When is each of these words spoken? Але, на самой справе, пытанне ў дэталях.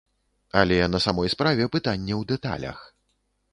Але, 0.61 0.79
на 0.93 1.01
самой 1.05 1.29
справе, 1.35 1.69
пытанне 1.77 2.13
ў 2.17 2.29
дэталях. 2.35 2.79